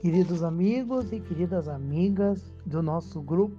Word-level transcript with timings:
Queridos 0.00 0.44
amigos 0.44 1.12
e 1.12 1.18
queridas 1.18 1.66
amigas 1.66 2.54
do 2.64 2.80
nosso 2.80 3.20
grupo, 3.20 3.58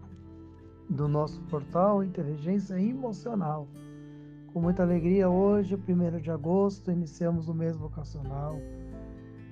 do 0.90 1.06
nosso 1.06 1.42
portal 1.50 2.02
Inteligência 2.02 2.80
Emocional. 2.80 3.68
Com 4.54 4.62
muita 4.62 4.82
alegria, 4.82 5.28
hoje, 5.28 5.76
1 5.76 6.22
de 6.22 6.32
agosto, 6.32 6.94
iniciamos 6.94 7.50
o 7.50 7.54
mês 7.54 7.76
vocacional, 7.76 8.56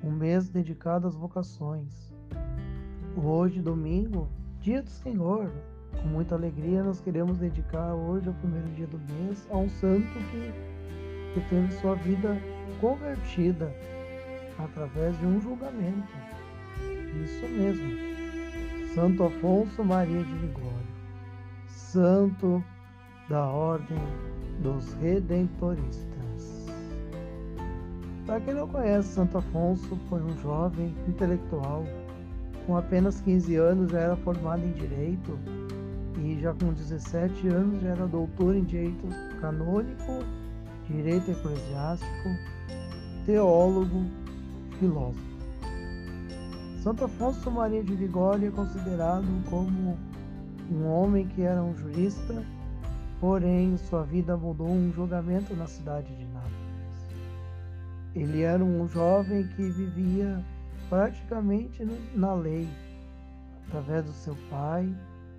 um 0.01 0.09
mês 0.09 0.47
dedicado 0.47 1.07
às 1.07 1.13
vocações. 1.13 2.09
Hoje, 3.21 3.61
domingo, 3.61 4.29
dia 4.61 4.81
do 4.81 4.89
Senhor, 4.89 5.51
com 6.01 6.07
muita 6.07 6.35
alegria, 6.35 6.81
nós 6.83 7.01
queremos 7.01 7.37
dedicar 7.37 7.95
hoje, 7.95 8.29
o 8.29 8.33
primeiro 8.35 8.69
dia 8.69 8.87
do 8.87 8.97
mês, 9.13 9.45
a 9.51 9.57
um 9.57 9.67
santo 9.67 10.07
que, 10.31 11.33
que 11.33 11.49
teve 11.49 11.69
sua 11.81 11.95
vida 11.95 12.41
convertida 12.79 13.75
através 14.57 15.19
de 15.19 15.25
um 15.25 15.41
julgamento. 15.41 16.46
Isso 17.23 17.47
mesmo. 17.47 18.07
Santo 18.93 19.25
Afonso 19.25 19.83
Maria 19.83 20.23
de 20.23 20.33
Ligório, 20.33 20.87
santo 21.67 22.63
da 23.29 23.45
Ordem 23.45 23.99
dos 24.61 24.93
Redentoristas. 24.95 26.65
Para 28.25 28.41
quem 28.41 28.55
não 28.55 28.67
conhece, 28.67 29.09
Santo 29.09 29.37
Afonso 29.37 29.95
foi 30.09 30.21
um 30.21 30.35
jovem 30.41 30.95
intelectual. 31.07 31.85
Com 32.65 32.75
apenas 32.75 33.21
15 33.21 33.55
anos 33.55 33.91
já 33.91 33.99
era 33.99 34.15
formado 34.17 34.65
em 34.65 34.71
Direito 34.71 35.37
e 36.19 36.39
já 36.41 36.53
com 36.53 36.73
17 36.73 37.47
anos 37.47 37.81
já 37.81 37.89
era 37.89 38.07
doutor 38.07 38.55
em 38.55 38.63
Direito 38.63 39.07
Canônico, 39.39 40.19
Direito 40.89 41.31
Eclesiástico, 41.31 42.29
teólogo, 43.25 44.05
filósofo. 44.79 45.36
Santo 46.83 47.05
Afonso 47.05 47.49
Maria 47.49 47.83
de 47.83 47.95
Ligório 47.95 48.49
é 48.49 48.51
considerado 48.51 49.25
como 49.49 49.97
um 50.71 50.85
homem 50.85 51.27
que 51.27 51.41
era 51.41 51.61
um 51.61 51.75
jurista, 51.75 52.45
porém 53.19 53.75
sua 53.77 54.03
vida 54.03 54.37
mudou 54.37 54.69
um 54.69 54.91
julgamento 54.93 55.55
na 55.55 55.65
cidade 55.65 56.15
de 56.15 56.25
Nápoles. 56.25 56.53
Ele 58.13 58.41
era 58.41 58.63
um 58.63 58.87
jovem 58.87 59.47
que 59.47 59.69
vivia 59.69 60.43
praticamente 60.87 61.83
na 62.13 62.33
lei, 62.35 62.69
através 63.65 64.05
do 64.05 64.13
seu 64.13 64.37
pai, 64.49 64.87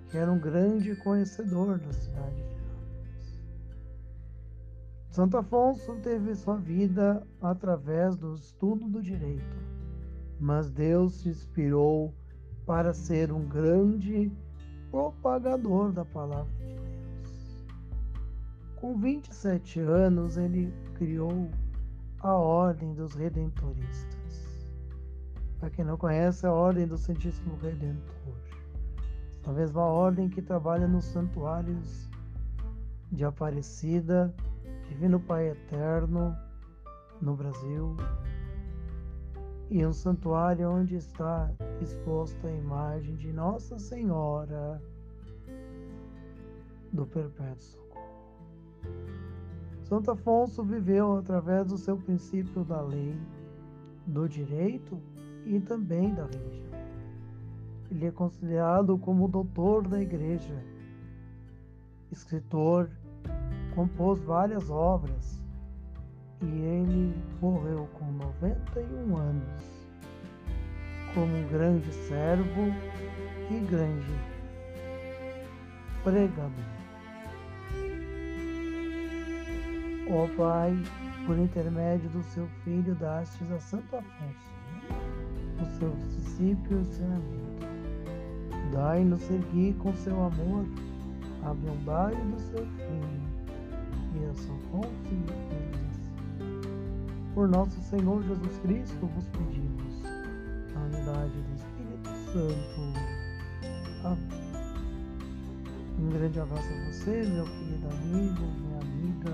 que 0.09 0.17
era 0.17 0.29
um 0.29 0.39
grande 0.39 0.93
conhecedor 0.97 1.79
da 1.79 1.93
cidade 1.93 2.35
de 2.35 2.41
Nápoles. 2.41 3.39
Santo 5.09 5.37
Afonso 5.37 5.95
teve 6.03 6.35
sua 6.35 6.57
vida 6.57 7.25
através 7.41 8.17
do 8.17 8.35
estudo 8.35 8.89
do 8.89 9.01
direito 9.01 9.78
mas 10.39 10.69
Deus 10.69 11.15
se 11.15 11.29
inspirou 11.29 12.13
para 12.65 12.93
ser 12.93 13.31
um 13.31 13.45
grande 13.47 14.31
propagador 14.89 15.91
da 15.91 16.05
palavra 16.05 16.51
de 16.53 16.75
Deus. 16.75 17.65
Com 18.75 18.97
27 18.97 19.79
anos, 19.79 20.37
ele 20.37 20.73
criou 20.95 21.49
a 22.19 22.33
Ordem 22.33 22.93
dos 22.93 23.13
Redentoristas. 23.13 24.69
Para 25.59 25.69
quem 25.69 25.83
não 25.83 25.97
conhece, 25.97 26.45
a 26.45 26.53
Ordem 26.53 26.87
do 26.87 26.97
Santíssimo 26.97 27.57
Redentor. 27.61 28.33
A 29.45 29.51
mesma 29.51 29.81
ordem 29.81 30.29
que 30.29 30.41
trabalha 30.41 30.87
nos 30.87 31.05
santuários 31.05 32.09
de 33.11 33.25
Aparecida, 33.25 34.33
Divino 34.87 35.19
Pai 35.19 35.49
Eterno, 35.49 36.37
no 37.19 37.35
Brasil, 37.35 37.97
e 39.69 39.85
um 39.85 39.93
santuário 39.93 40.69
onde 40.69 40.95
está 40.95 41.51
exposta 41.79 42.47
a 42.47 42.51
imagem 42.51 43.15
de 43.15 43.31
Nossa 43.31 43.77
Senhora 43.77 44.81
do 46.91 47.05
Perpétuo 47.05 47.61
Socorro. 47.61 48.09
Santo 49.83 50.11
Afonso 50.11 50.63
viveu 50.63 51.17
através 51.17 51.67
do 51.67 51.77
seu 51.77 51.97
princípio 51.97 52.63
da 52.63 52.81
lei, 52.81 53.15
do 54.07 54.27
direito 54.27 54.99
e 55.45 55.59
também 55.59 56.15
da 56.15 56.25
religião. 56.25 56.69
Ele 57.91 58.07
é 58.07 58.11
considerado 58.11 58.97
como 58.97 59.27
doutor 59.27 59.87
da 59.87 60.01
igreja, 60.01 60.63
escritor, 62.11 62.89
compôs 63.75 64.19
várias 64.21 64.69
obras 64.69 65.43
e 66.41 66.45
ele 66.45 67.15
morreu 67.41 67.87
com 67.93 68.11
91 68.11 69.17
anos, 69.17 69.87
como 71.13 71.35
um 71.35 71.47
grande 71.49 71.91
servo 71.91 72.73
e 73.49 73.59
grande 73.69 74.13
pregador. 76.03 76.79
Ó 80.11 80.27
Pai, 80.35 80.73
por 81.25 81.37
intermédio 81.37 82.09
do 82.09 82.23
seu 82.23 82.47
Filho, 82.63 82.95
dastes 82.95 83.51
a 83.51 83.59
Santo 83.59 83.95
Afonso 83.95 84.59
os 85.61 85.69
seus 85.77 86.15
discípulos 86.15 86.87
e 86.87 86.91
ensinamento. 86.91 87.67
Dai-nos 88.71 89.21
seguir 89.21 89.73
com 89.75 89.93
seu 89.95 90.15
amor 90.23 90.65
a 91.43 91.53
bondade 91.53 92.21
do 92.21 92.39
seu 92.39 92.65
Filho 92.65 93.29
e 94.15 94.25
a 94.25 94.33
sua 94.33 94.57
confiança 94.71 95.88
por 97.39 97.47
nosso 97.47 97.81
Senhor 97.83 98.21
Jesus 98.21 98.57
Cristo, 98.63 99.05
vos 99.15 99.25
pedimos 99.29 100.03
a 100.75 100.79
unidade 100.81 101.31
do 101.31 101.55
Espírito 101.55 102.09
Santo. 102.33 102.81
Amém. 104.03 104.49
Um 105.97 106.09
grande 106.09 106.37
abraço 106.37 106.67
a 106.67 106.91
você, 106.91 107.23
meu 107.23 107.45
querido 107.45 107.87
amigo, 107.87 108.41
minha 108.41 108.81
amiga, 108.81 109.31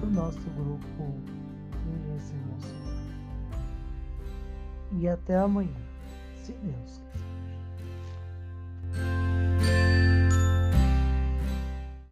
do 0.00 0.10
nosso 0.10 0.40
grupo 0.56 1.14
Vivência 1.86 2.34
Emocional. 2.34 2.96
E 4.90 5.08
até 5.08 5.36
amanhã, 5.36 5.70
se 6.42 6.50
Deus 6.50 6.74
quiser. 6.74 7.03